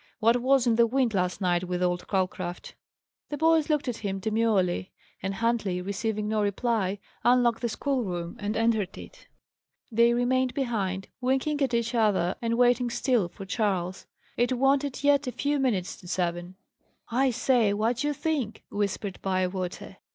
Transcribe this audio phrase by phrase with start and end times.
[0.17, 2.73] "What was in the wind last night with old Calcraft?"
[3.29, 8.57] The boys looked at him demurely; and Huntley, receiving no reply, unlocked the schoolroom and
[8.57, 9.27] entered it.
[9.91, 14.07] They remained behind, winking at each other, and waiting still for Charles.
[14.37, 16.55] It wanted yet a few minutes to seven.
[17.11, 19.97] "I say, what d'ye think?" whispered Bywater.